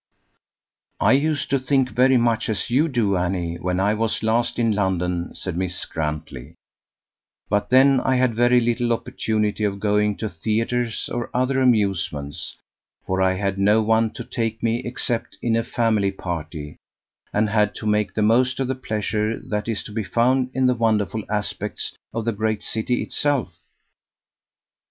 "I 0.99 1.11
used 1.11 1.51
to 1.51 1.59
think 1.59 1.91
very 1.91 2.17
much 2.17 2.49
as 2.49 2.71
you 2.71 2.87
do, 2.87 3.15
Annie, 3.15 3.57
when 3.59 3.79
I 3.79 3.93
was 3.93 4.23
last 4.23 4.57
in 4.57 4.71
London," 4.71 5.35
said 5.35 5.55
Miss 5.55 5.85
Grantley; 5.85 6.55
"but 7.49 7.69
then 7.69 7.99
I 7.99 8.15
had 8.15 8.33
very 8.33 8.59
little 8.59 8.93
opportunity 8.93 9.63
of 9.63 9.79
going 9.79 10.17
to 10.17 10.27
theatres 10.27 11.07
or 11.13 11.29
other 11.35 11.61
amusements, 11.61 12.57
for 13.05 13.21
I 13.21 13.35
had 13.35 13.59
no 13.59 13.83
one 13.83 14.09
to 14.13 14.23
take 14.23 14.63
me 14.63 14.79
except 14.79 15.37
in 15.39 15.55
a 15.55 15.63
family 15.63 16.11
party, 16.11 16.77
and 17.31 17.47
had 17.51 17.75
to 17.75 17.85
make 17.85 18.15
the 18.15 18.23
most 18.23 18.59
of 18.59 18.67
the 18.69 18.73
pleasure 18.73 19.37
that 19.37 19.67
is 19.67 19.83
to 19.83 19.91
be 19.91 20.03
found 20.03 20.49
in 20.55 20.65
the 20.65 20.73
wonderful 20.73 21.23
aspects 21.29 21.95
of 22.11 22.25
the 22.25 22.31
great 22.31 22.63
city 22.63 23.03
itself. 23.03 23.55